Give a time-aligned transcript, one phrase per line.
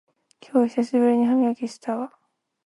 [0.39, 2.11] 今日久しぶりに歯磨きしたわ